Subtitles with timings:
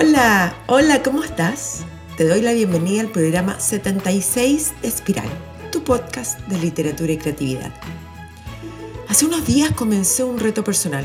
[0.00, 1.80] Hola, hola, ¿cómo estás?
[2.16, 5.28] Te doy la bienvenida al programa 76 de Espiral,
[5.72, 7.72] tu podcast de literatura y creatividad.
[9.08, 11.04] Hace unos días comencé un reto personal,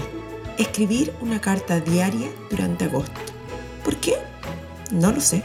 [0.60, 3.20] escribir una carta diaria durante agosto.
[3.84, 4.14] ¿Por qué?
[4.92, 5.41] No lo sé.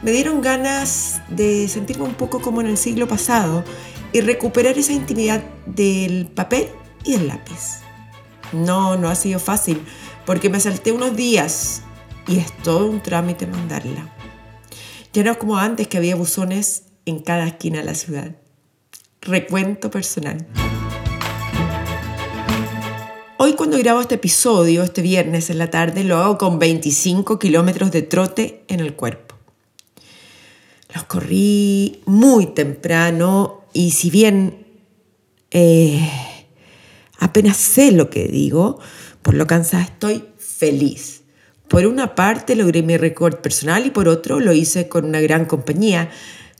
[0.00, 3.64] Me dieron ganas de sentirme un poco como en el siglo pasado
[4.14, 6.70] y recuperar esa intimidad del papel
[7.04, 7.82] y del lápiz.
[8.52, 9.82] No, no ha sido fácil,
[10.24, 11.82] porque me salté unos días
[12.26, 14.14] y es todo un trámite mandarla.
[15.12, 18.36] Ya no es como antes que había buzones en cada esquina de la ciudad.
[19.20, 20.46] Recuento personal.
[23.38, 27.90] Hoy cuando grabo este episodio, este viernes en la tarde, lo hago con 25 kilómetros
[27.90, 29.34] de trote en el cuerpo.
[30.94, 34.66] Los corrí muy temprano y si bien
[35.50, 36.08] eh,
[37.18, 38.78] apenas sé lo que digo,
[39.22, 41.21] por lo cansada estoy feliz
[41.68, 45.46] por una parte logré mi récord personal y por otro lo hice con una gran
[45.46, 46.10] compañía.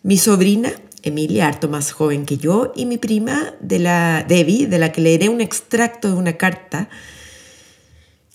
[0.02, 0.72] Mi sobrina,
[1.02, 5.00] Emilia, harto más joven que yo, y mi prima, de la Debbie, de la que
[5.00, 6.88] leeré un extracto de una carta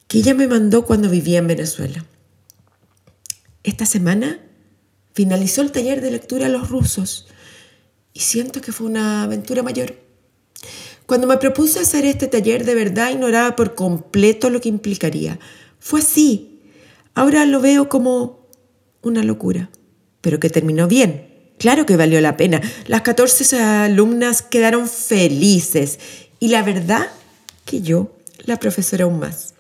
[0.07, 2.05] que ella me mandó cuando vivía en Venezuela.
[3.63, 4.39] Esta semana
[5.13, 7.27] finalizó el taller de lectura a los rusos
[8.13, 9.95] y siento que fue una aventura mayor.
[11.05, 15.39] Cuando me propuse hacer este taller de verdad ignoraba por completo lo que implicaría.
[15.79, 16.56] Fue así,
[17.17, 18.47] Ahora lo veo como
[19.01, 19.71] una locura,
[20.21, 21.51] pero que terminó bien.
[21.57, 22.61] Claro que valió la pena.
[22.85, 25.97] Las 14 alumnas quedaron felices
[26.39, 27.07] y la verdad
[27.65, 29.55] que yo, la profesora aún más.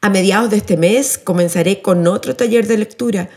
[0.00, 3.30] A mediados de este mes comenzaré con otro taller de lectura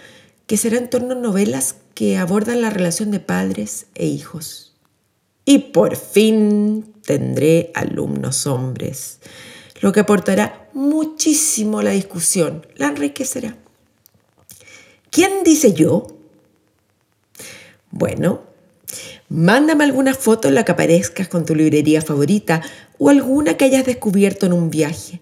[0.48, 4.76] que será en torno a novelas que abordan la relación de padres e hijos.
[5.46, 9.20] Y por fin tendré alumnos hombres
[9.80, 13.56] lo que aportará muchísimo la discusión, la enriquecerá.
[15.10, 16.08] ¿Quién dice yo?
[17.92, 18.42] Bueno,
[19.30, 22.62] mándame alguna foto en la que aparezcas con tu librería favorita
[22.98, 25.22] o alguna que hayas descubierto en un viaje.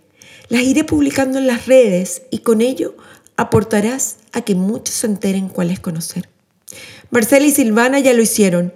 [0.50, 2.96] Las iré publicando en las redes y con ello
[3.38, 6.30] aportarás a que muchos se enteren cuál es conocer.
[7.09, 8.74] Marcela y Silvana ya lo hicieron.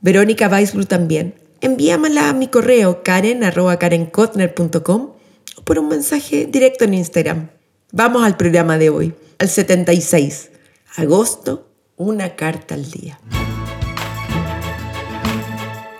[0.00, 5.12] Verónica Weisblum también envíamela a mi correo karen.karenkotner.com
[5.56, 7.50] o por un mensaje directo en Instagram.
[7.92, 10.50] Vamos al programa de hoy, al 76.
[10.96, 13.20] Agosto, una carta al día.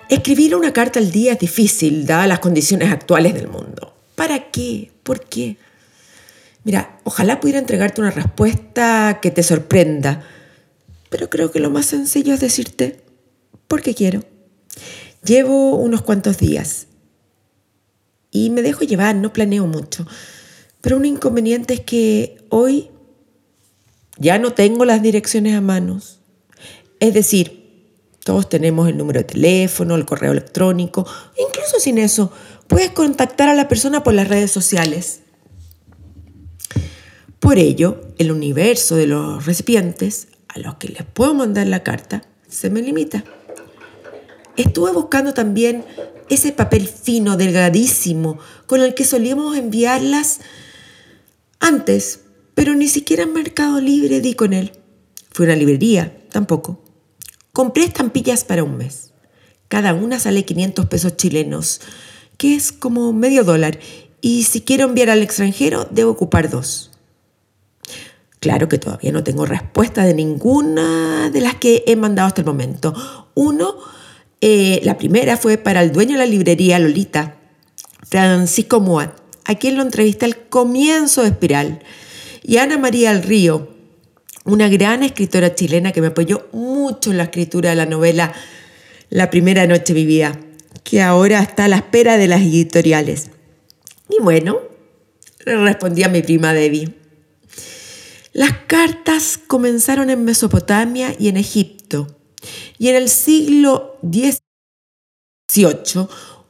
[0.08, 3.94] Escribir una carta al día es difícil, dadas las condiciones actuales del mundo.
[4.14, 4.91] ¿Para qué?
[5.02, 5.56] ¿Por qué?
[6.64, 10.22] Mira, ojalá pudiera entregarte una respuesta que te sorprenda,
[11.08, 13.00] pero creo que lo más sencillo es decirte,
[13.68, 14.22] porque quiero.
[15.28, 16.87] Llevo unos cuantos días
[18.31, 20.06] y me dejo llevar, no planeo mucho.
[20.81, 22.89] Pero un inconveniente es que hoy
[24.16, 26.21] ya no tengo las direcciones a manos.
[26.99, 27.59] Es decir,
[28.25, 31.06] todos tenemos el número de teléfono, el correo electrónico,
[31.39, 32.33] incluso sin eso,
[32.66, 35.21] puedes contactar a la persona por las redes sociales.
[37.39, 42.22] Por ello, el universo de los recipientes a los que les puedo mandar la carta
[42.49, 43.25] se me limita.
[44.58, 45.84] Estuve buscando también
[46.28, 50.41] ese papel fino, delgadísimo, con el que solíamos enviarlas
[51.60, 52.22] antes,
[52.54, 54.72] pero ni siquiera en Mercado Libre di con él.
[55.30, 56.82] Fue una librería, tampoco.
[57.52, 59.12] Compré estampillas para un mes.
[59.68, 61.80] Cada una sale 500 pesos chilenos,
[62.36, 63.78] que es como medio dólar,
[64.20, 66.91] y si quiero enviar al extranjero debo ocupar dos.
[68.41, 72.47] Claro que todavía no tengo respuesta de ninguna de las que he mandado hasta el
[72.47, 72.92] momento.
[73.34, 73.76] Uno
[74.41, 77.37] eh, la primera fue para el dueño de la librería Lolita,
[78.09, 79.12] Francisco Muat,
[79.44, 81.81] a quien lo entrevisté al comienzo de Espiral,
[82.44, 83.75] y Ana María del Río,
[84.44, 88.32] una gran escritora chilena que me apoyó mucho en la escritura de la novela
[89.10, 90.38] La primera noche vivida,
[90.84, 93.30] que ahora está a la espera de las editoriales.
[94.09, 94.59] Y bueno,
[95.45, 96.95] le respondí a mi prima Debbie.
[98.33, 102.17] Las cartas comenzaron en Mesopotamia y en Egipto
[102.78, 104.40] y en el siglo XVIII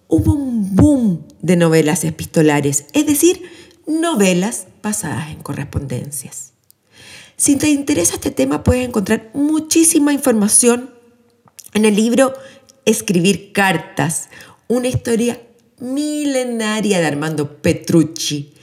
[0.09, 3.43] hubo un boom de novelas epistolares, es decir,
[3.87, 6.53] novelas basadas en correspondencias.
[7.37, 10.91] Si te interesa este tema, puedes encontrar muchísima información
[11.75, 12.35] en el libro
[12.85, 14.29] Escribir cartas,
[14.67, 15.41] una historia
[15.79, 18.55] milenaria de Armando Petrucci,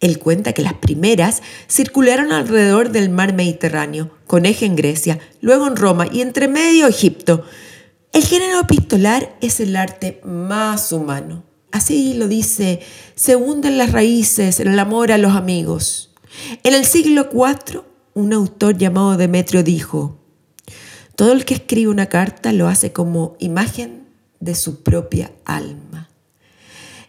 [0.00, 5.66] él cuenta que las primeras circularon alrededor del mar Mediterráneo, con eje en Grecia, luego
[5.66, 7.42] en Roma y entre medio Egipto.
[8.12, 11.42] El género epistolar es el arte más humano.
[11.72, 12.78] Así lo dice,
[13.16, 16.14] se hunden las raíces en el amor a los amigos.
[16.62, 17.82] En el siglo IV,
[18.14, 20.20] un autor llamado Demetrio dijo,
[21.16, 24.06] todo el que escribe una carta lo hace como imagen
[24.38, 26.08] de su propia alma.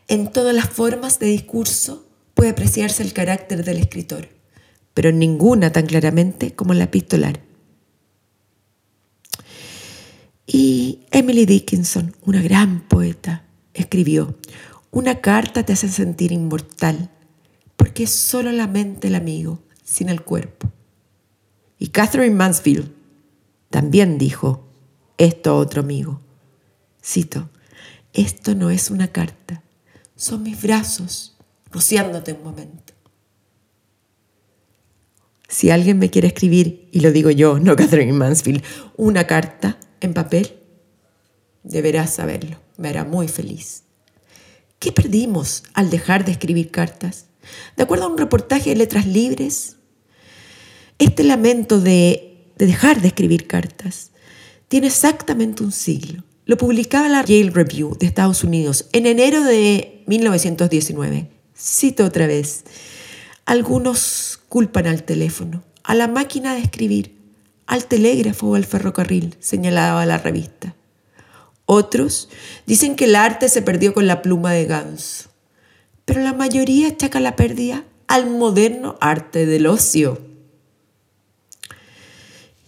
[0.08, 2.04] En todas las formas de discurso
[2.34, 4.41] puede apreciarse el carácter del escritor,
[4.94, 7.40] pero ninguna tan claramente como la epistolar.
[10.46, 14.38] Y Emily Dickinson, una gran poeta, escribió,
[14.92, 17.10] una carta te hace sentir inmortal,
[17.78, 20.70] porque es solo la mente el amigo, sin el cuerpo.
[21.80, 22.92] Y Catherine Mansfield
[23.70, 24.68] también dijo
[25.18, 26.20] esto a otro amigo.
[27.04, 27.50] Cito,
[28.14, 29.64] esto no es una carta,
[30.16, 31.38] son mis brazos
[31.72, 32.91] rociándote un momento.
[35.52, 38.64] Si alguien me quiere escribir, y lo digo yo, no Catherine Mansfield,
[38.98, 40.58] una carta en papel,
[41.62, 43.84] deberás saberlo, me hará muy feliz.
[44.80, 47.28] ¿Qué perdimos al dejar de escribir cartas?
[47.78, 49.76] De acuerdo a un reportaje de Letras Libres,
[50.98, 52.32] este lamento de
[52.62, 54.12] de dejar de escribir cartas.
[54.68, 56.24] Tiene exactamente un siglo.
[56.46, 61.28] Lo publicaba la Yale Review de Estados Unidos en enero de 1919.
[61.58, 62.64] Cito otra vez.
[63.52, 67.18] Algunos culpan al teléfono, a la máquina de escribir,
[67.68, 70.74] al telégrafo o al ferrocarril, señalaba la revista.
[71.66, 72.30] Otros
[72.66, 75.32] dicen que el arte se perdió con la pluma de ganso,
[76.06, 80.22] pero la mayoría achaca la pérdida al moderno arte del ocio.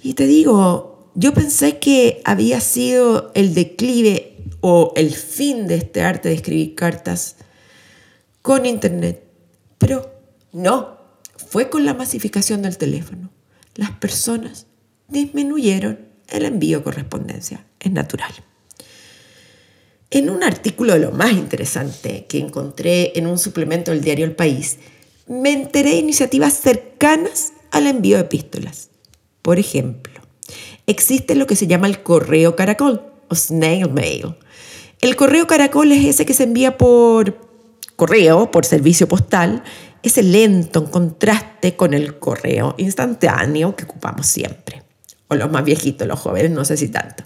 [0.02, 6.02] Y te digo, yo pensé que había sido el declive o el fin de este
[6.02, 7.38] arte de escribir cartas
[8.42, 9.24] con Internet,
[9.78, 10.13] pero
[10.54, 10.98] no,
[11.36, 13.30] fue con la masificación del teléfono.
[13.76, 14.68] Las personas
[15.08, 18.32] disminuyeron el envío de correspondencia, es natural.
[20.12, 24.36] En un artículo de lo más interesante que encontré en un suplemento del diario El
[24.36, 24.78] País,
[25.28, 28.90] me enteré de iniciativas cercanas al envío de epístolas.
[29.42, 30.22] Por ejemplo,
[30.86, 34.36] existe lo que se llama el correo caracol o snail mail.
[35.02, 37.38] El correo caracol es ese que se envía por
[37.96, 39.64] correo, por servicio postal,
[40.04, 44.84] ese lento en contraste con el correo instantáneo que ocupamos siempre.
[45.30, 47.24] O los más viejitos, los jóvenes, no sé si tanto.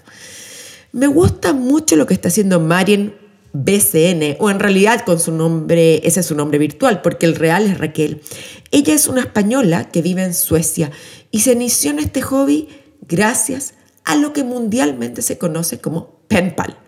[0.92, 3.12] Me gusta mucho lo que está haciendo Marian
[3.52, 7.66] BCN, o en realidad con su nombre, ese es su nombre virtual, porque el real
[7.66, 8.22] es Raquel.
[8.70, 10.90] Ella es una española que vive en Suecia
[11.30, 12.68] y se inició en este hobby
[13.02, 16.78] gracias a lo que mundialmente se conoce como penpal,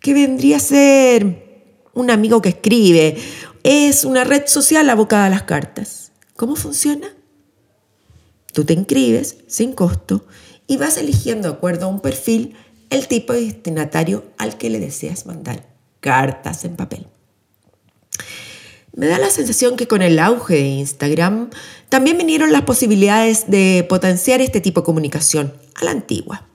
[0.00, 1.50] que vendría a ser
[1.94, 3.16] un amigo que escribe,
[3.62, 6.12] es una red social abocada a las cartas.
[6.36, 7.14] ¿Cómo funciona?
[8.52, 10.26] Tú te inscribes sin costo
[10.66, 12.56] y vas eligiendo de acuerdo a un perfil
[12.90, 15.68] el tipo de destinatario al que le deseas mandar
[16.00, 17.06] cartas en papel.
[18.92, 21.50] Me da la sensación que con el auge de Instagram
[21.88, 26.48] también vinieron las posibilidades de potenciar este tipo de comunicación a la antigua.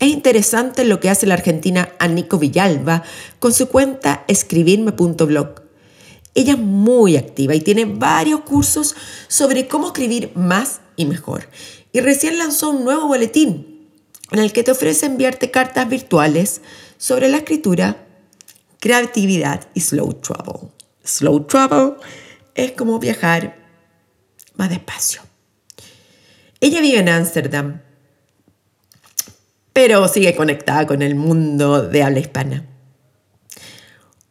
[0.00, 3.04] Es interesante lo que hace la argentina Anico Villalba
[3.38, 5.63] con su cuenta escribirme.blog.
[6.34, 8.94] Ella es muy activa y tiene varios cursos
[9.28, 11.48] sobre cómo escribir más y mejor.
[11.92, 13.88] Y recién lanzó un nuevo boletín
[14.32, 16.60] en el que te ofrece enviarte cartas virtuales
[16.98, 18.06] sobre la escritura,
[18.80, 21.94] creatividad y slow travel slow travel
[22.54, 23.56] es como viajar
[24.56, 25.22] más despacio.
[26.60, 27.82] Ella vive en Ámsterdam,
[29.72, 32.64] pero sigue conectada con el mundo de habla hispana.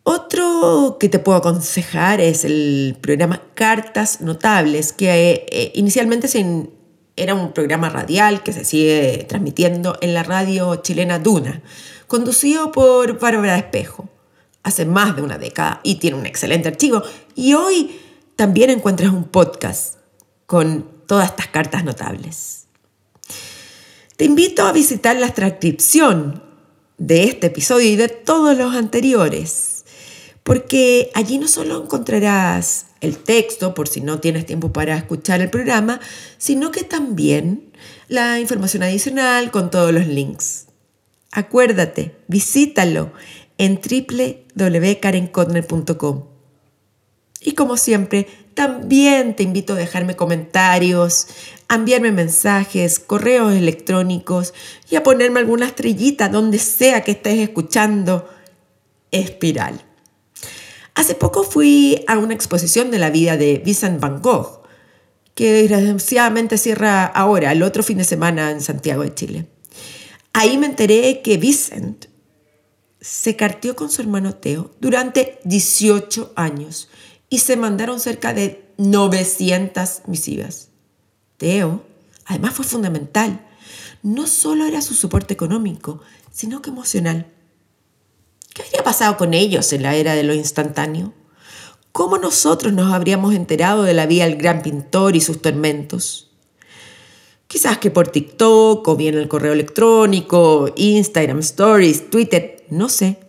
[0.04, 6.28] Otro que te puedo aconsejar es el programa Cartas Notables, que eh, inicialmente
[7.16, 11.62] era un programa radial que se sigue transmitiendo en la radio chilena Duna,
[12.08, 14.10] conducido por Bárbara Espejo
[14.64, 17.04] hace más de una década y tiene un excelente archivo.
[17.36, 18.00] Y hoy
[18.36, 19.96] también encuentras un podcast
[20.46, 22.66] con todas estas cartas notables.
[24.16, 26.44] Te invito a visitar la transcripción
[26.98, 29.73] de este episodio y de todos los anteriores,
[30.44, 35.50] porque allí no solo encontrarás el texto, por si no tienes tiempo para escuchar el
[35.50, 36.00] programa,
[36.38, 37.72] sino que también
[38.08, 40.68] la información adicional con todos los links.
[41.32, 43.12] Acuérdate, visítalo
[43.58, 46.26] en www.karencodner.com.
[47.42, 51.28] Y como siempre, también te invito a dejarme comentarios,
[51.68, 54.54] a enviarme mensajes, correos electrónicos
[54.90, 58.30] y a ponerme alguna estrellita donde sea que estés escuchando
[59.12, 59.93] Espiral.
[60.96, 64.64] Hace poco fui a una exposición de la vida de Vincent Van Gogh,
[65.34, 69.48] que desgraciadamente cierra ahora, el otro fin de semana en Santiago de Chile.
[70.34, 72.06] Ahí me enteré que Vincent
[73.02, 76.90] se carteó con su hermano Teo durante 18 años
[77.30, 80.70] y se mandaron cerca de 900 misivas.
[81.38, 81.84] Teo,
[82.26, 83.46] además, fue fundamental.
[84.04, 87.33] No solo era su soporte económico, sino que emocional.
[88.54, 91.14] ¿Qué habría pasado con ellos en la era de lo instantáneo?
[91.92, 96.32] ¿Cómo nosotros nos habríamos enterado de la vida del gran pintor y sus tormentos?
[97.48, 103.20] Quizás que por TikTok o bien el correo electrónico, Instagram Stories, Twitter, no sé.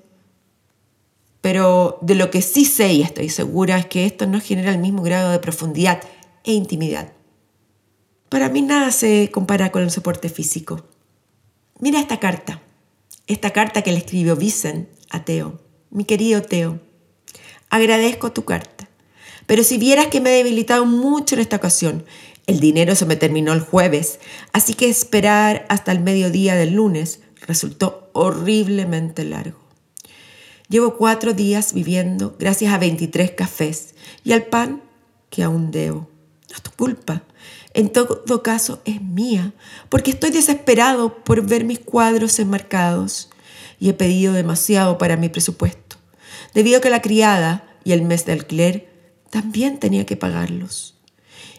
[1.40, 4.78] Pero de lo que sí sé y estoy segura es que esto no genera el
[4.78, 6.02] mismo grado de profundidad
[6.42, 7.12] e intimidad.
[8.28, 10.86] Para mí nada se compara con el soporte físico.
[11.80, 12.62] Mira esta carta,
[13.26, 15.60] esta carta que le escribió Vicen a Teo.
[15.90, 16.80] Mi querido Teo,
[17.70, 18.88] agradezco tu carta,
[19.46, 22.04] pero si vieras que me he debilitado mucho en esta ocasión,
[22.46, 24.18] el dinero se me terminó el jueves,
[24.52, 29.58] así que esperar hasta el mediodía del lunes resultó horriblemente largo.
[30.68, 33.94] Llevo cuatro días viviendo gracias a 23 cafés
[34.24, 34.82] y al pan
[35.30, 36.08] que aún debo.
[36.48, 37.22] No es tu culpa.
[37.72, 39.52] En todo caso, es mía,
[39.88, 43.30] porque estoy desesperado por ver mis cuadros enmarcados
[43.78, 45.96] y he pedido demasiado para mi presupuesto,
[46.54, 48.88] debido a que la criada y el mes de alquiler
[49.30, 50.94] también tenía que pagarlos.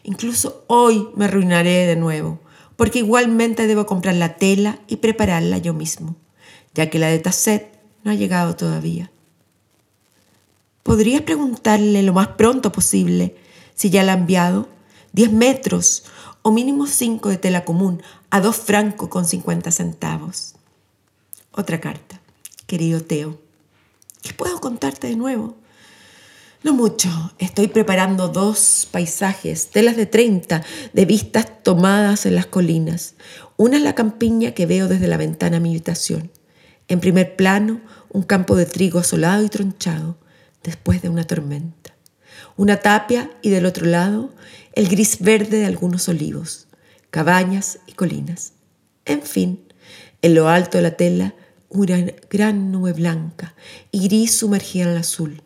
[0.04, 2.40] Incluso hoy me arruinaré de nuevo,
[2.76, 6.16] porque igualmente debo comprar la tela y prepararla yo mismo,
[6.74, 9.12] ya que la de Tasset no ha llegado todavía.
[10.84, 13.36] ¿Podrías preguntarle lo más pronto posible
[13.74, 14.70] si ya la ha enviado?
[15.14, 16.04] 10 metros
[16.44, 20.54] o mínimo 5 de tela común a 2 francos con 50 centavos.
[21.58, 22.20] Otra carta.
[22.68, 23.40] Querido Teo,
[24.22, 25.56] ¿qué puedo contarte de nuevo?
[26.64, 27.10] No mucho.
[27.40, 33.16] Estoy preparando dos paisajes, telas de 30, de vistas tomadas en las colinas.
[33.56, 36.30] Una es la campiña que veo desde la ventana a mi habitación.
[36.90, 40.18] En primer plano, un campo de trigo asolado y tronchado
[40.62, 41.96] después de una tormenta.
[42.58, 44.34] Una tapia y del otro lado,
[44.74, 46.68] el gris verde de algunos olivos,
[47.12, 48.52] cabañas y colinas.
[49.06, 49.66] En fin,
[50.22, 51.34] en lo alto de la tela,
[51.70, 53.56] una gran nube blanca
[53.92, 55.42] y gris sumergida en el azul.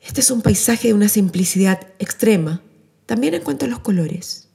[0.00, 2.62] Este es un paisaje de una simplicidad extrema,
[3.06, 4.48] también en cuanto a los colores.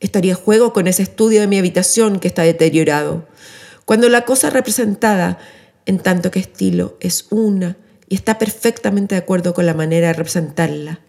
[0.00, 3.28] Estaría juego con ese estudio de mi habitación que está deteriorado,
[3.84, 5.38] cuando la cosa representada
[5.86, 7.76] en tanto que estilo es una
[8.08, 11.00] y está perfectamente de acuerdo con la manera de representarla.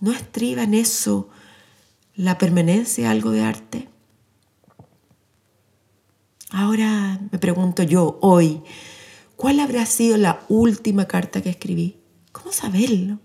[0.00, 1.28] ¿No estriba en eso
[2.14, 3.88] la permanencia algo de arte?
[6.50, 8.62] Ahora me pregunto yo, hoy,
[9.36, 11.96] ¿cuál habrá sido la última carta que escribí?
[12.32, 13.18] ¿Cómo saberlo?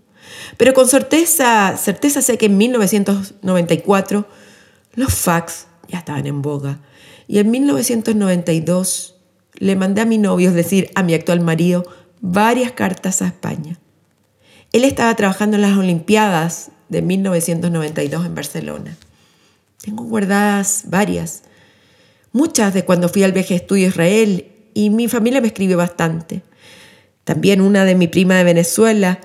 [0.58, 4.28] Pero con certeza, certeza sé que en 1994
[4.94, 6.80] los fax ya estaban en boga
[7.28, 9.16] y en 1992
[9.56, 11.86] le mandé a mi novio, es decir, a mi actual marido,
[12.20, 13.80] varias cartas a España.
[14.72, 18.98] Él estaba trabajando en las Olimpiadas de 1992 en Barcelona.
[19.82, 21.44] Tengo guardadas varias,
[22.32, 26.44] muchas de cuando fui al viaje estudio a Israel y mi familia me escribió bastante.
[27.24, 29.20] También una de mi prima de Venezuela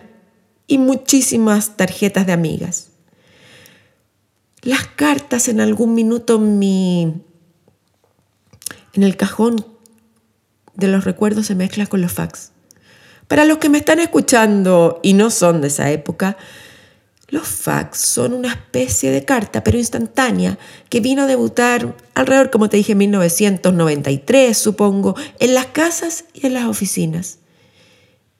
[0.66, 2.88] y muchísimas tarjetas de amigas.
[4.62, 7.22] Las cartas en algún minuto mi
[8.94, 9.64] en el cajón
[10.74, 12.52] de los recuerdos se mezcla con los fax.
[13.28, 16.36] Para los que me están escuchando y no son de esa época,
[17.28, 22.68] los fax son una especie de carta, pero instantánea, que vino a debutar alrededor, como
[22.68, 27.38] te dije, en 1993, supongo, en las casas y en las oficinas.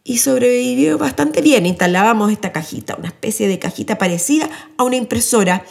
[0.05, 1.67] Y sobrevivió bastante bien.
[1.67, 5.65] Instalábamos esta cajita, una especie de cajita parecida a una impresora,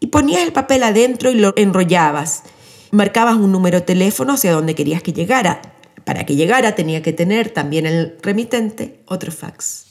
[0.00, 2.42] y ponías el papel adentro y lo enrollabas.
[2.90, 5.62] Marcabas un número de teléfono hacia donde querías que llegara.
[6.04, 9.86] Para que llegara tenía que tener también el remitente otro fax.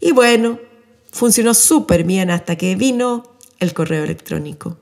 [0.00, 0.58] Y bueno,
[1.14, 3.22] funcionó súper bien hasta que vino
[3.60, 4.76] el correo electrónico.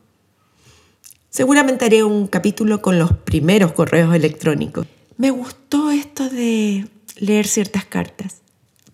[1.31, 4.87] Seguramente haré un capítulo con los primeros correos electrónicos.
[5.17, 8.43] Me gustó esto de leer ciertas cartas.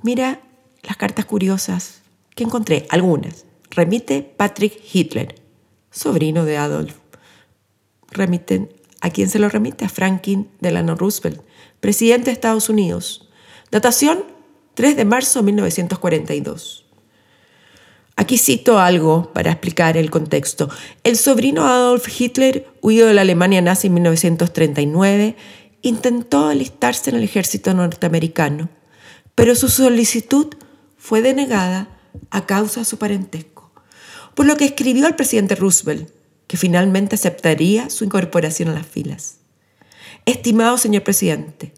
[0.02, 0.40] Mira
[0.82, 2.02] las cartas curiosas
[2.34, 3.46] que encontré, algunas.
[3.70, 5.34] Remite Patrick Hitler,
[5.90, 6.94] sobrino de Adolf
[8.10, 9.84] remiten, ¿a quién se lo remite?
[9.84, 11.42] A Franklin Delano Roosevelt,
[11.80, 13.28] presidente de Estados Unidos.
[13.70, 14.24] Datación
[14.74, 16.87] 3 de marzo de 1942.
[18.18, 20.68] Aquí cito algo para explicar el contexto.
[21.04, 25.36] El sobrino Adolf Hitler, huido de la Alemania nazi en 1939,
[25.82, 28.70] intentó alistarse en el ejército norteamericano,
[29.36, 30.48] pero su solicitud
[30.96, 31.96] fue denegada
[32.30, 33.70] a causa de su parentesco,
[34.34, 36.10] por lo que escribió al presidente Roosevelt
[36.48, 39.36] que finalmente aceptaría su incorporación a las filas.
[40.26, 41.72] Estimado señor presidente,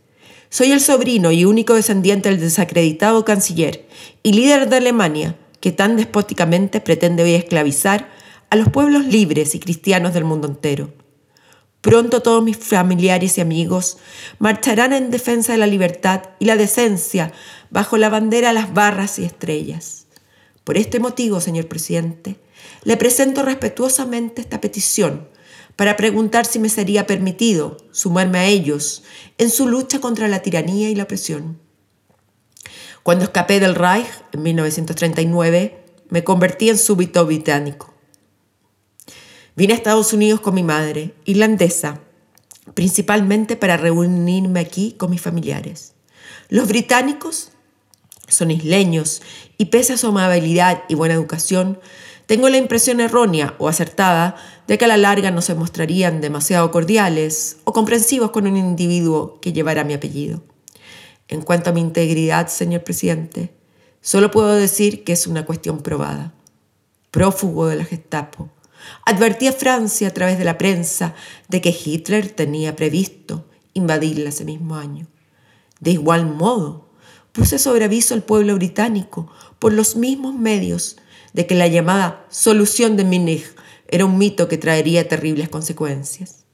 [0.49, 3.87] soy el sobrino y único descendiente del desacreditado canciller
[4.23, 8.09] y líder de Alemania, que tan despóticamente pretende hoy esclavizar
[8.51, 10.93] a los pueblos libres y cristianos del mundo entero.
[11.81, 13.99] Pronto todos mis familiares y amigos
[14.39, 17.33] marcharán en defensa de la libertad y la decencia
[17.71, 20.07] bajo la bandera de las barras y estrellas.
[20.65, 22.37] Por este motivo, señor presidente,
[22.85, 25.29] le presento respetuosamente esta petición
[25.77, 29.03] para preguntar si me sería permitido sumarme a ellos
[29.39, 31.59] en su lucha contra la tiranía y la opresión.
[33.03, 37.95] Cuando escapé del Reich en 1939, me convertí en súbito británico.
[39.57, 42.01] Vine a Estados Unidos con mi madre, irlandesa,
[42.75, 45.95] principalmente para reunirme aquí con mis familiares.
[46.49, 47.53] Los británicos
[48.29, 49.23] son isleños
[49.57, 51.81] y pese a su amabilidad y buena educación,
[52.27, 54.37] tengo la impresión errónea o acertada
[54.69, 59.41] de que a la larga no se mostrarían demasiado cordiales o comprensivos con un individuo
[59.41, 60.43] que llevara mi apellido.
[61.31, 63.55] En cuanto a mi integridad, señor presidente,
[64.03, 66.35] solo puedo decir que es una cuestión probada.
[67.11, 68.51] Prófugo de la Gestapo,
[69.05, 71.15] Advertí a Francia a través de la prensa
[71.49, 75.07] de que Hitler tenía previsto invadirla ese mismo año.
[75.81, 76.89] De igual modo,
[77.33, 80.97] puse sobre aviso al pueblo británico por los mismos medios
[81.33, 83.55] de que la llamada solución de Múnich
[83.89, 86.45] era un mito que traería terribles consecuencias.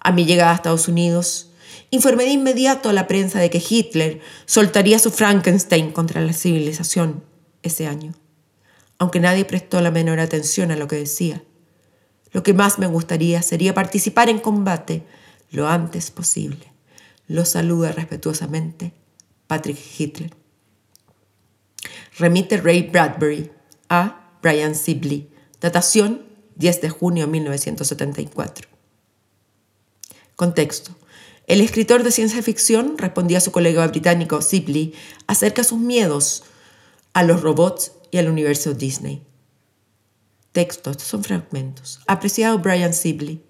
[0.00, 1.47] A mi llegada a Estados Unidos,
[1.90, 7.24] informé de inmediato a la prensa de que Hitler soltaría su Frankenstein contra la civilización
[7.62, 8.14] ese año,
[8.98, 11.42] aunque nadie prestó la menor atención a lo que decía.
[12.32, 15.02] Lo que más me gustaría sería participar en combate
[15.50, 16.72] lo antes posible.
[17.26, 18.92] Lo saluda respetuosamente
[19.46, 20.34] Patrick Hitler.
[22.18, 23.50] Remite Ray Bradbury
[23.88, 25.30] a Brian Sibley.
[25.60, 26.26] Datación
[26.56, 28.68] 10 de junio de 1974.
[30.36, 30.94] Contexto.
[31.48, 34.92] El escritor de ciencia ficción respondía a su colega británico Sibley
[35.26, 36.44] acerca de sus miedos
[37.14, 39.22] a los robots y al universo Disney.
[40.52, 42.00] Texto, estos son fragmentos.
[42.06, 43.42] Apreciado Brian Sibley,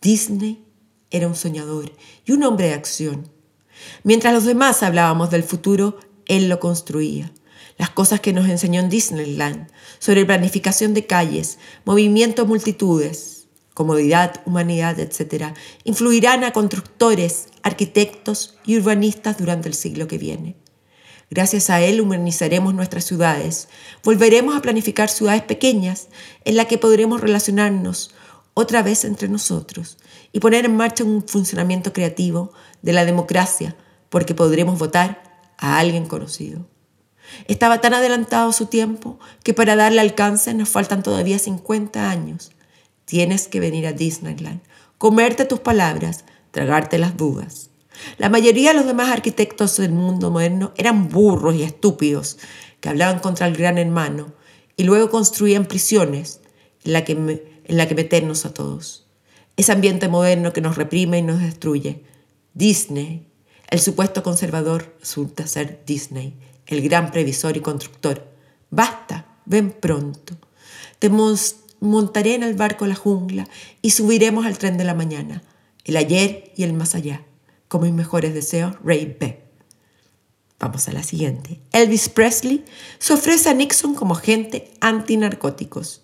[0.00, 0.64] Disney
[1.10, 1.90] era un soñador
[2.24, 3.28] y un hombre de acción.
[4.04, 7.32] Mientras los demás hablábamos del futuro, él lo construía.
[7.78, 13.33] Las cosas que nos enseñó en Disneyland sobre planificación de calles, movimiento de multitudes,
[13.74, 20.56] comodidad, humanidad, etc., influirán a constructores, arquitectos y urbanistas durante el siglo que viene.
[21.30, 23.68] Gracias a él humanizaremos nuestras ciudades.
[24.04, 26.08] Volveremos a planificar ciudades pequeñas
[26.44, 28.14] en las que podremos relacionarnos
[28.54, 29.98] otra vez entre nosotros
[30.32, 33.76] y poner en marcha un funcionamiento creativo de la democracia
[34.10, 35.22] porque podremos votar
[35.58, 36.66] a alguien conocido.
[37.48, 42.52] Estaba tan adelantado su tiempo que para darle alcance nos faltan todavía 50 años.
[43.04, 44.60] Tienes que venir a Disneyland,
[44.98, 47.70] comerte tus palabras, tragarte las dudas.
[48.18, 52.38] La mayoría de los demás arquitectos del mundo moderno eran burros y estúpidos
[52.80, 54.32] que hablaban contra el gran hermano
[54.76, 56.40] y luego construían prisiones
[56.84, 59.06] en la que, en la que meternos a todos.
[59.56, 62.02] Ese ambiente moderno que nos reprime y nos destruye.
[62.54, 63.28] Disney,
[63.70, 66.34] el supuesto conservador, resulta ser Disney,
[66.66, 68.26] el gran previsor y constructor.
[68.70, 70.34] Basta, ven pronto.
[70.98, 71.08] Te
[71.84, 73.46] montaré en el barco la jungla
[73.82, 75.42] y subiremos al tren de la mañana,
[75.84, 77.24] el ayer y el más allá.
[77.68, 79.40] Con mis mejores deseos, Ray B.
[80.58, 81.60] Vamos a la siguiente.
[81.72, 82.64] Elvis Presley
[82.98, 86.02] se ofrece a Nixon como agente antinarcóticos.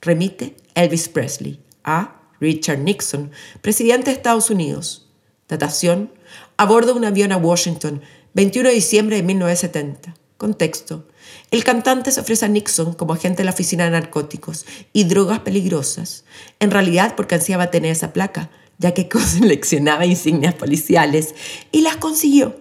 [0.00, 3.30] Remite Elvis Presley a Richard Nixon,
[3.60, 5.08] presidente de Estados Unidos.
[5.48, 6.12] Datación,
[6.56, 8.00] a bordo de un avión a Washington,
[8.34, 10.14] 21 de diciembre de 1970.
[10.40, 11.06] Contexto.
[11.50, 15.40] El cantante se ofrece a Nixon como agente de la Oficina de Narcóticos y Drogas
[15.40, 16.24] Peligrosas,
[16.60, 18.48] en realidad porque ansiaba tener esa placa,
[18.78, 21.34] ya que seleccionaba insignias policiales
[21.72, 22.56] y las consiguió.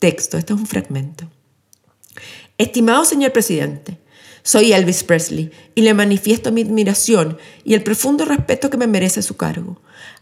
[0.00, 1.30] Texto, esto es un fragmento.
[2.58, 4.00] Estimado señor presidente,
[4.42, 9.22] soy Elvis Presley y le manifiesto mi admiración y el profundo respeto que me merece
[9.22, 9.80] su cargo.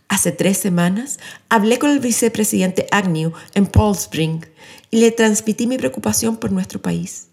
[0.09, 1.19] Hace tres semanas
[1.49, 4.41] hablé con el vicepresidente Agnew en Paul Spring
[4.91, 7.29] y le transmití mi preocupación por nuestro país.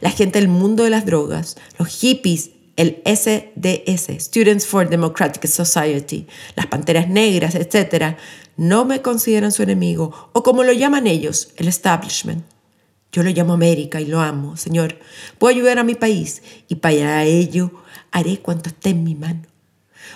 [0.00, 6.26] La gente del mundo de las drogas, los hippies el SDS, Students for Democratic Society,
[6.56, 8.16] las Panteras Negras, etc.,
[8.56, 12.42] no me consideran su enemigo, o como lo llaman ellos, el establishment.
[13.12, 14.98] Yo lo llamo América y lo amo, Señor.
[15.38, 17.70] Puedo ayudar a mi país y para ello
[18.12, 19.42] haré cuanto esté en mi mano.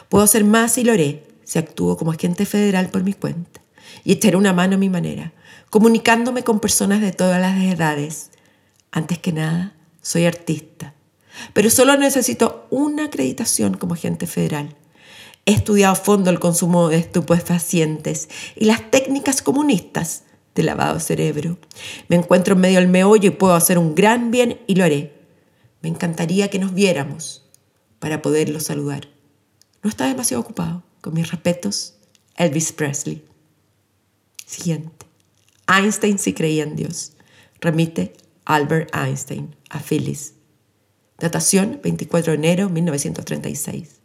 [0.08, 3.60] Puedo hacer más y lo haré si actúo como agente federal por mi cuenta
[4.04, 5.32] y echaré una mano a mi manera,
[5.74, 8.30] comunicándome con personas de todas las edades.
[8.92, 10.94] Antes que nada, soy artista
[11.52, 14.76] pero solo necesito una acreditación como agente federal.
[15.46, 20.22] He estudiado a fondo el consumo de estupefacientes y las técnicas comunistas
[20.54, 21.58] de lavado cerebro.
[22.08, 25.12] Me encuentro en medio del meollo y puedo hacer un gran bien y lo haré.
[25.82, 27.44] Me encantaría que nos viéramos
[27.98, 29.08] para poderlo saludar.
[29.82, 30.82] No está demasiado ocupado.
[31.02, 31.94] Con mis respetos,
[32.36, 33.22] Elvis Presley.
[34.46, 35.04] Siguiente.
[35.66, 37.12] Einstein sí creía en Dios.
[37.60, 38.12] Remite
[38.44, 40.34] Albert Einstein a Phyllis.
[41.18, 44.00] Datación 24 de enero 1936.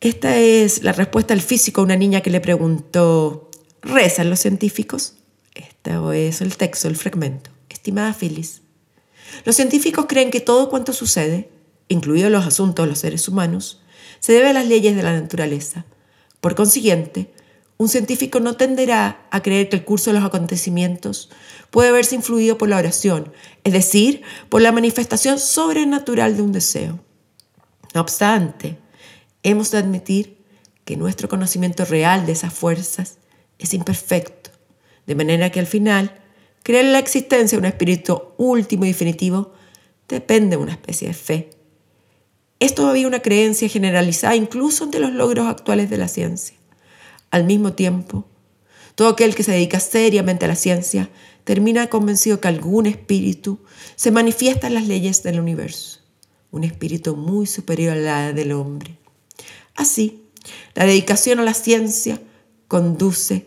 [0.00, 3.50] Esta es la respuesta al físico a una niña que le preguntó,
[3.82, 5.16] ¿rezan los científicos?
[5.54, 5.92] Este
[6.26, 7.50] es el texto, el fragmento.
[7.68, 8.62] Estimada Phyllis,
[9.44, 11.50] los científicos creen que todo cuanto sucede,
[11.88, 13.80] incluidos los asuntos de los seres humanos,
[14.18, 15.84] se debe a las leyes de la naturaleza.
[16.40, 17.32] Por consiguiente,
[17.80, 21.30] un científico no tenderá a creer que el curso de los acontecimientos
[21.70, 23.32] puede verse influido por la oración,
[23.64, 27.00] es decir, por la manifestación sobrenatural de un deseo.
[27.94, 28.76] No obstante,
[29.42, 30.36] hemos de admitir
[30.84, 33.16] que nuestro conocimiento real de esas fuerzas
[33.58, 34.50] es imperfecto,
[35.06, 36.20] de manera que al final
[36.62, 39.54] Creer en la existencia de un espíritu último y definitivo
[40.08, 41.50] depende de una especie de fe.
[42.58, 46.59] Es todavía una creencia generalizada incluso ante los logros actuales de la ciencia.
[47.30, 48.26] Al mismo tiempo,
[48.94, 51.10] todo aquel que se dedica seriamente a la ciencia
[51.44, 53.60] termina convencido que algún espíritu
[53.96, 56.00] se manifiesta en las leyes del universo,
[56.50, 58.98] un espíritu muy superior a la del hombre.
[59.74, 60.24] Así,
[60.74, 62.20] la dedicación a la ciencia
[62.68, 63.46] conduce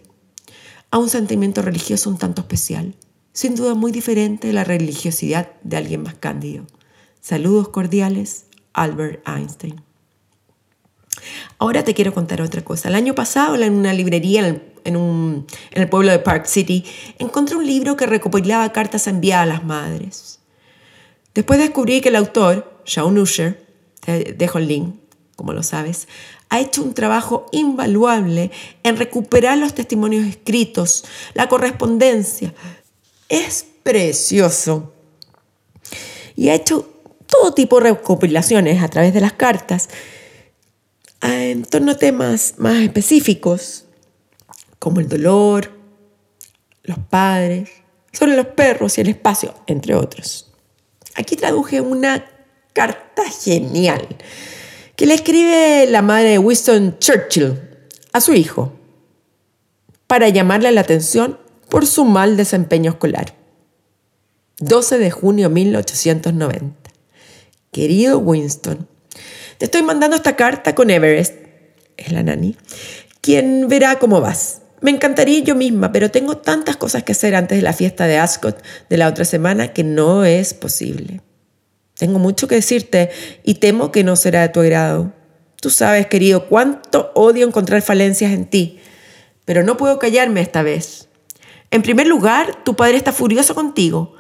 [0.91, 2.95] a un sentimiento religioso un tanto especial,
[3.33, 6.65] sin duda muy diferente de la religiosidad de alguien más cándido.
[7.19, 9.81] Saludos cordiales, Albert Einstein.
[11.59, 12.89] Ahora te quiero contar otra cosa.
[12.89, 14.47] El año pasado, en una librería
[14.83, 16.83] en el, pueblo de Park City,
[17.19, 20.39] encontré un libro que recopilaba cartas enviadas a las madres.
[21.33, 23.65] Después descubrí que el autor, Shaun Usher,
[24.01, 24.95] te dejo el link,
[25.35, 26.07] como lo sabes,
[26.49, 28.51] ha hecho un trabajo invaluable
[28.83, 32.53] en recuperar los testimonios escritos, la correspondencia,
[33.29, 34.93] es precioso.
[36.35, 36.87] Y ha hecho
[37.25, 39.89] todo tipo de recopilaciones a través de las cartas
[41.23, 43.85] en torno a temas más específicos,
[44.79, 45.71] como el dolor,
[46.83, 47.69] los padres,
[48.11, 50.51] sobre los perros y el espacio, entre otros.
[51.15, 52.25] Aquí traduje una
[52.73, 54.07] carta genial
[54.95, 57.59] que le escribe la madre de Winston Churchill
[58.11, 58.73] a su hijo
[60.07, 63.35] para llamarle la atención por su mal desempeño escolar.
[64.59, 66.91] 12 de junio de 1890.
[67.71, 68.87] Querido Winston,
[69.63, 71.35] estoy mandando esta carta con Everest,
[71.95, 72.57] es la nani,
[73.21, 74.61] quien verá cómo vas.
[74.81, 78.17] Me encantaría yo misma, pero tengo tantas cosas que hacer antes de la fiesta de
[78.17, 81.21] Ascot de la otra semana que no es posible.
[81.97, 83.09] Tengo mucho que decirte
[83.45, 85.13] y temo que no será de tu agrado.
[85.61, 88.79] Tú sabes, querido, cuánto odio encontrar falencias en ti,
[89.45, 91.07] pero no puedo callarme esta vez.
[91.71, 94.15] En primer lugar, tu padre está furioso contigo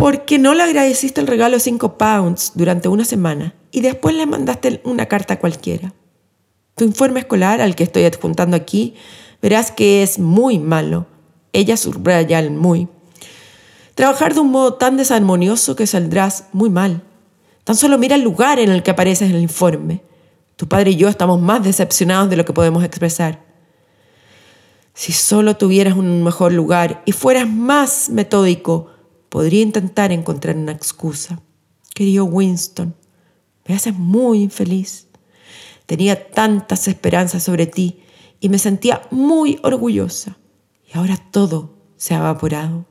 [0.00, 4.24] porque no le agradeciste el regalo de 5 pounds durante una semana y después le
[4.24, 5.92] mandaste una carta cualquiera.
[6.74, 8.94] Tu informe escolar, al que estoy adjuntando aquí,
[9.42, 11.06] verás que es muy malo.
[11.52, 12.88] Ella subraya el muy.
[13.94, 17.02] Trabajar de un modo tan desarmonioso que saldrás muy mal.
[17.64, 20.02] Tan solo mira el lugar en el que apareces en el informe.
[20.56, 23.44] Tu padre y yo estamos más decepcionados de lo que podemos expresar.
[24.94, 28.88] Si solo tuvieras un mejor lugar y fueras más metódico,
[29.30, 31.40] podría intentar encontrar una excusa.
[31.94, 32.94] Querido Winston,
[33.66, 35.06] me haces muy infeliz.
[35.86, 38.00] Tenía tantas esperanzas sobre ti
[38.40, 40.36] y me sentía muy orgullosa.
[40.92, 42.84] Y ahora todo se ha evaporado.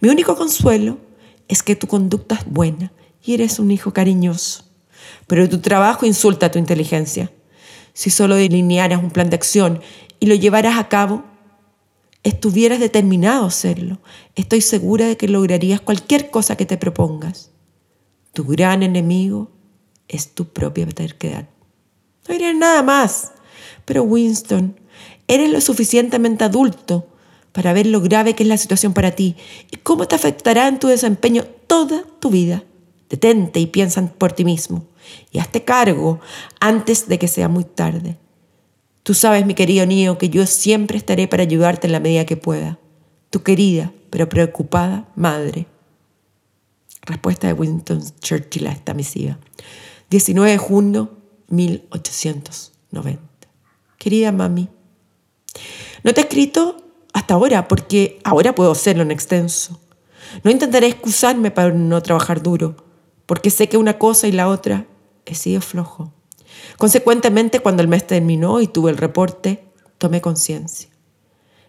[0.00, 0.98] Mi único consuelo
[1.48, 4.64] es que tu conducta es buena y eres un hijo cariñoso.
[5.26, 7.30] Pero tu trabajo insulta tu inteligencia.
[7.92, 9.80] Si solo delinearas un plan de acción
[10.20, 11.24] y lo llevaras a cabo,
[12.26, 14.00] estuvieras determinado a hacerlo,
[14.34, 17.52] estoy segura de que lograrías cualquier cosa que te propongas.
[18.32, 19.52] Tu gran enemigo
[20.08, 21.48] es tu propia terquedad.
[22.26, 23.32] No diré nada más,
[23.84, 24.74] pero Winston,
[25.28, 27.06] eres lo suficientemente adulto
[27.52, 29.36] para ver lo grave que es la situación para ti
[29.70, 32.64] y cómo te afectará en tu desempeño toda tu vida.
[33.08, 34.84] Detente y piensa por ti mismo
[35.30, 36.18] y hazte cargo
[36.58, 38.16] antes de que sea muy tarde.
[39.06, 42.36] Tú sabes, mi querido niño, que yo siempre estaré para ayudarte en la medida que
[42.36, 42.80] pueda.
[43.30, 45.68] Tu querida, pero preocupada madre.
[47.02, 49.38] Respuesta de Winston Churchill a esta misiva.
[50.10, 51.12] 19 de junio
[51.50, 53.22] 1890.
[53.96, 54.70] Querida mami,
[56.02, 56.76] no te he escrito
[57.12, 59.80] hasta ahora porque ahora puedo hacerlo en extenso.
[60.42, 62.74] No intentaré excusarme para no trabajar duro,
[63.26, 64.84] porque sé que una cosa y la otra
[65.26, 66.15] he sido flojo.
[66.78, 69.64] Consecuentemente, cuando el mes terminó y tuve el reporte,
[69.98, 70.88] tomé conciencia.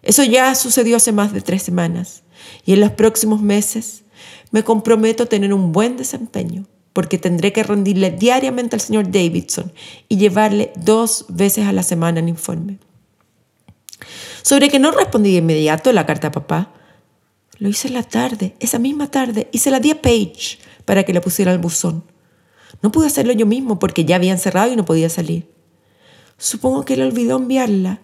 [0.02, 2.22] Eso ya sucedió hace más de tres semanas
[2.64, 4.04] y en los próximos meses
[4.50, 9.72] Me comprometo a tener un buen desempeño porque tendré que rendirle diariamente al señor Davidson
[10.08, 12.78] y llevarle dos veces a la semana el informe.
[14.42, 16.72] Sobre que no respondí de inmediato la carta a papá,
[17.58, 21.12] lo hice la tarde, esa misma tarde, y se la di a Paige para que
[21.12, 22.04] la pusiera al buzón.
[22.82, 25.48] No pude hacerlo yo mismo porque ya habían cerrado y no podía salir.
[26.36, 28.00] Supongo que él olvidó enviarla.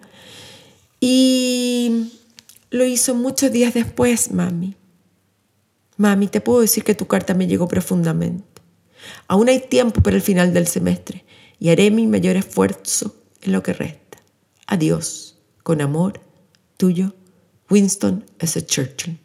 [0.99, 2.11] Y
[2.69, 4.75] lo hizo muchos días después, mami.
[5.97, 8.43] Mami, te puedo decir que tu carta me llegó profundamente.
[9.27, 11.23] Aún hay tiempo para el final del semestre
[11.59, 14.17] y haré mi mayor esfuerzo en lo que resta.
[14.67, 15.37] Adiós.
[15.63, 16.21] Con amor,
[16.77, 17.15] tuyo,
[17.71, 18.65] Winston S.
[18.65, 19.17] Churchill.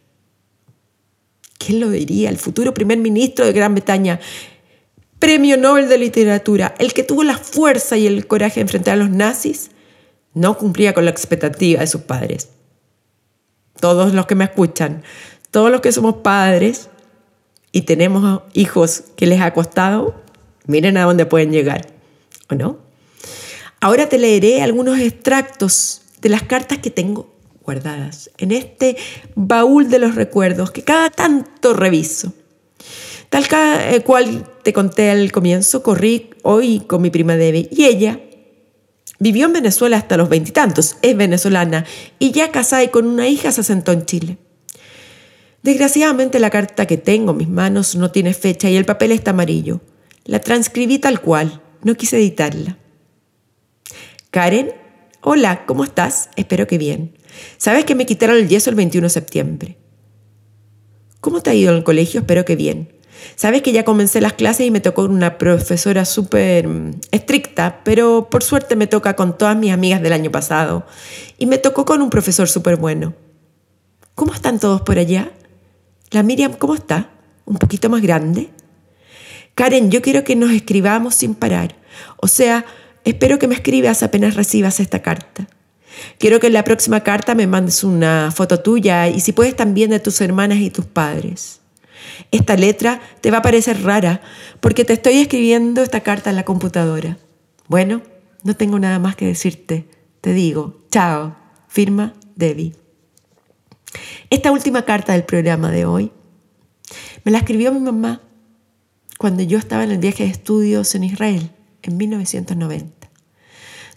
[1.59, 2.31] ¿Quién lo diría?
[2.31, 4.21] El futuro primer ministro de Gran Bretaña,
[5.21, 8.97] premio Nobel de Literatura, el que tuvo la fuerza y el coraje de enfrentar a
[8.97, 9.71] los nazis,
[10.35, 12.49] no cumplía con la expectativa de sus padres.
[13.79, 15.03] Todos los que me escuchan,
[15.51, 16.89] todos los que somos padres
[17.71, 20.15] y tenemos hijos que les ha costado,
[20.67, 21.87] miren a dónde pueden llegar,
[22.49, 22.79] ¿o no?
[23.81, 28.97] Ahora te leeré algunos extractos de las cartas que tengo guardadas en este
[29.35, 32.33] baúl de los recuerdos que cada tanto reviso.
[33.31, 38.21] Tal eh, cual te conté al comienzo, corrí hoy con mi prima Debbie y ella
[39.21, 41.87] vivió en Venezuela hasta los veintitantos, es venezolana
[42.19, 44.39] y ya casada y con una hija se asentó en Chile.
[45.63, 49.31] Desgraciadamente la carta que tengo en mis manos no tiene fecha y el papel está
[49.31, 49.81] amarillo.
[50.25, 52.79] La transcribí tal cual, no quise editarla.
[54.31, 54.73] Karen,
[55.21, 56.31] hola, ¿cómo estás?
[56.35, 57.17] Espero que bien.
[57.59, 59.77] Sabes que me quitaron el yeso el 21 de septiembre.
[61.21, 62.21] ¿Cómo te ha ido en el colegio?
[62.21, 63.00] Espero que bien.
[63.37, 68.29] Sabes que ya comencé las clases y me tocó una profesora súper mm, estricta, pero
[68.31, 70.87] por suerte me toca con todas mis amigas del año pasado
[71.39, 73.15] y me tocó con un profesor súper bueno.
[74.15, 75.31] ¿Cómo están todos por allá?
[76.11, 77.11] La Miriam, ¿cómo está?
[77.47, 78.51] ¿Un poquito más grande?
[79.55, 81.77] Karen, yo quiero que nos escribamos sin parar.
[82.17, 82.65] O sea,
[83.05, 85.49] espero que me escribas apenas recibas esta carta.
[86.19, 89.91] Quiero que en la próxima carta me mandes una foto tuya y si puedes también
[89.91, 91.61] de tus hermanas y tus padres.
[92.31, 94.21] Esta letra te va a parecer rara
[94.61, 97.19] porque te estoy escribiendo esta carta en la computadora.
[97.69, 98.03] Bueno,
[98.43, 99.87] no tengo nada más que decirte.
[100.21, 101.37] Te digo, chao.
[101.69, 102.75] Firma Debbie.
[104.29, 106.13] Esta última carta del programa de hoy
[107.25, 108.21] me la escribió mi mamá
[109.19, 111.51] cuando yo estaba en el viaje de estudios en Israel
[111.83, 113.11] en 1990.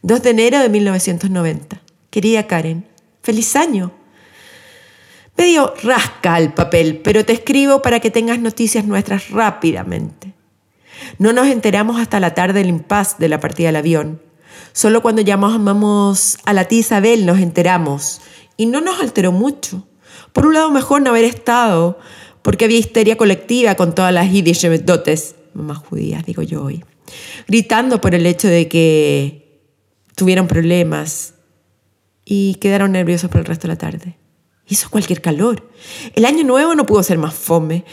[0.01, 1.81] 2 de enero de 1990.
[2.09, 2.85] Querida Karen,
[3.21, 3.91] feliz año.
[5.37, 10.33] Medio rasca el papel, pero te escribo para que tengas noticias nuestras rápidamente.
[11.17, 14.21] No nos enteramos hasta la tarde del impas de la partida del avión.
[14.73, 18.21] Solo cuando llamamos a la tía Isabel nos enteramos.
[18.57, 19.87] Y no nos alteró mucho.
[20.31, 21.97] Por un lado, mejor no haber estado,
[22.41, 24.27] porque había histeria colectiva con todas las
[24.85, 26.83] dotes, mamás judías, digo yo hoy,
[27.47, 29.61] gritando por el hecho de que
[30.15, 31.35] tuvieron problemas
[32.25, 34.17] y quedaron nerviosos por el resto de la tarde.
[34.67, 35.69] Hizo cualquier calor.
[36.15, 37.85] El año nuevo no pudo ser más fome.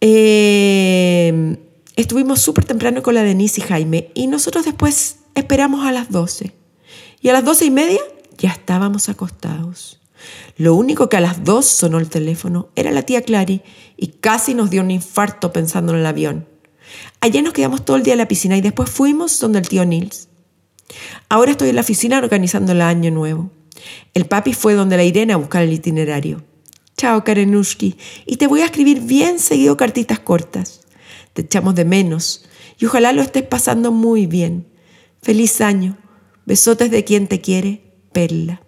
[0.00, 1.56] Eh,
[1.96, 6.52] estuvimos súper temprano con la Denise y Jaime y nosotros después esperamos a las 12.
[7.20, 8.00] Y a las doce y media
[8.38, 10.00] ya estábamos acostados.
[10.56, 13.62] Lo único que a las dos sonó el teléfono era la tía Clary
[13.96, 16.48] y casi nos dio un infarto pensando en el avión.
[17.20, 19.84] Allá nos quedamos todo el día en la piscina y después fuimos donde el tío
[19.84, 20.28] Nils.
[21.28, 23.50] Ahora estoy en la oficina organizando el año nuevo.
[24.14, 26.42] El papi fue donde la Irene a buscar el itinerario.
[26.96, 30.82] Chao, Karenushki, y te voy a escribir bien seguido cartitas cortas.
[31.32, 32.44] Te echamos de menos
[32.78, 34.66] y ojalá lo estés pasando muy bien.
[35.22, 35.96] Feliz año.
[36.44, 38.62] Besotes de quien te quiere, Perla.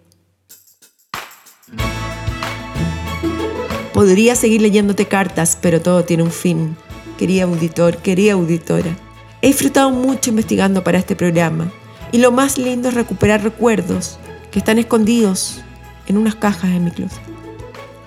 [3.93, 6.75] Podría seguir leyéndote cartas, pero todo tiene un fin.
[7.17, 8.97] Quería auditor, quería auditora.
[9.41, 11.71] He disfrutado mucho investigando para este programa
[12.11, 14.17] y lo más lindo es recuperar recuerdos
[14.55, 15.59] que están escondidos
[16.07, 17.19] en unas cajas en mi closet.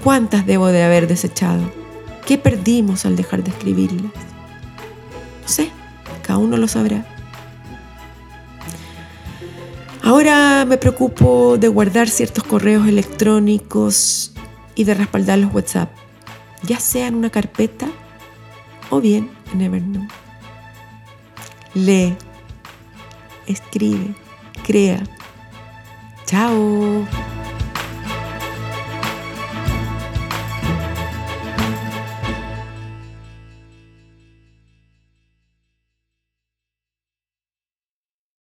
[0.03, 1.61] ¿Cuántas debo de haber desechado?
[2.25, 4.01] ¿Qué perdimos al dejar de escribirlas?
[5.43, 5.71] No sé,
[6.23, 7.07] cada uno lo sabrá.
[10.03, 14.33] Ahora me preocupo de guardar ciertos correos electrónicos
[14.75, 15.91] y de respaldar los WhatsApp,
[16.63, 17.89] ya sea en una carpeta
[18.89, 20.15] o bien en Evernote.
[21.75, 22.17] Lee,
[23.47, 24.15] escribe,
[24.67, 25.03] crea,
[26.29, 27.28] Chao.